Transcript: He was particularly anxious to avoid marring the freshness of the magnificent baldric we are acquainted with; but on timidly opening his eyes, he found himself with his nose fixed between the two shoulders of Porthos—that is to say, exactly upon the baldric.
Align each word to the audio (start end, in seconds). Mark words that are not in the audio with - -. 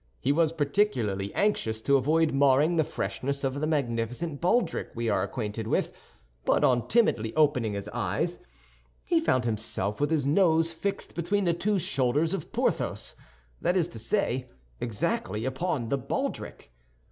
He 0.19 0.31
was 0.31 0.51
particularly 0.51 1.31
anxious 1.35 1.79
to 1.81 1.95
avoid 1.95 2.33
marring 2.33 2.75
the 2.75 2.83
freshness 2.83 3.43
of 3.43 3.61
the 3.61 3.67
magnificent 3.67 4.41
baldric 4.41 4.87
we 4.95 5.09
are 5.09 5.21
acquainted 5.21 5.67
with; 5.67 5.91
but 6.43 6.63
on 6.63 6.87
timidly 6.87 7.35
opening 7.35 7.73
his 7.73 7.87
eyes, 7.89 8.39
he 9.03 9.19
found 9.19 9.45
himself 9.45 10.01
with 10.01 10.09
his 10.09 10.25
nose 10.25 10.73
fixed 10.73 11.13
between 11.13 11.43
the 11.43 11.53
two 11.53 11.77
shoulders 11.77 12.33
of 12.33 12.51
Porthos—that 12.51 13.77
is 13.77 13.87
to 13.89 13.99
say, 13.99 14.49
exactly 14.79 15.45
upon 15.45 15.89
the 15.89 15.99
baldric. 15.99 16.71